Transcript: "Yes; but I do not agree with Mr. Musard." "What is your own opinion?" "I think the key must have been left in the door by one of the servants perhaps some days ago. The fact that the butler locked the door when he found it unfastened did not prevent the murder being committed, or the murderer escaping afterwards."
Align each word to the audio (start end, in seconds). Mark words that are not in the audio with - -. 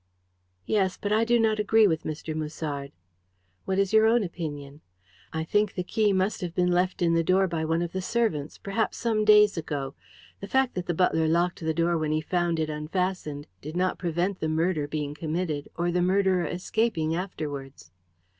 "Yes; 0.65 0.97
but 0.99 1.11
I 1.13 1.23
do 1.23 1.39
not 1.39 1.59
agree 1.59 1.85
with 1.85 2.05
Mr. 2.05 2.33
Musard." 2.35 2.91
"What 3.65 3.77
is 3.77 3.93
your 3.93 4.07
own 4.07 4.23
opinion?" 4.23 4.81
"I 5.31 5.43
think 5.43 5.75
the 5.75 5.83
key 5.83 6.11
must 6.11 6.41
have 6.41 6.55
been 6.55 6.71
left 6.71 7.03
in 7.03 7.13
the 7.13 7.23
door 7.23 7.47
by 7.47 7.65
one 7.65 7.83
of 7.83 7.91
the 7.91 8.01
servants 8.01 8.57
perhaps 8.57 8.97
some 8.97 9.25
days 9.25 9.57
ago. 9.57 9.93
The 10.39 10.47
fact 10.47 10.73
that 10.73 10.87
the 10.87 10.95
butler 10.95 11.27
locked 11.27 11.59
the 11.59 11.71
door 11.71 11.99
when 11.99 12.11
he 12.13 12.19
found 12.19 12.59
it 12.59 12.67
unfastened 12.67 13.45
did 13.61 13.77
not 13.77 13.99
prevent 13.99 14.39
the 14.39 14.49
murder 14.49 14.87
being 14.87 15.13
committed, 15.13 15.69
or 15.77 15.91
the 15.91 16.01
murderer 16.01 16.45
escaping 16.47 17.15
afterwards." 17.15 17.91